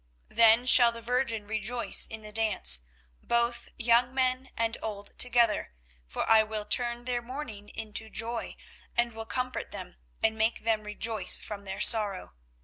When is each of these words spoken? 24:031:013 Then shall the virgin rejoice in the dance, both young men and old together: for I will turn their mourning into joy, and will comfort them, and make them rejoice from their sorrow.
24:031:013 0.29 0.35
Then 0.37 0.65
shall 0.65 0.91
the 0.91 1.01
virgin 1.03 1.45
rejoice 1.45 2.07
in 2.07 2.23
the 2.23 2.31
dance, 2.31 2.85
both 3.21 3.69
young 3.77 4.11
men 4.15 4.49
and 4.57 4.75
old 4.81 5.11
together: 5.19 5.73
for 6.07 6.27
I 6.27 6.41
will 6.41 6.65
turn 6.65 7.05
their 7.05 7.21
mourning 7.21 7.69
into 7.69 8.09
joy, 8.09 8.55
and 8.97 9.13
will 9.13 9.27
comfort 9.27 9.69
them, 9.69 9.97
and 10.23 10.35
make 10.39 10.63
them 10.63 10.81
rejoice 10.85 11.37
from 11.39 11.65
their 11.65 11.79
sorrow. 11.79 12.33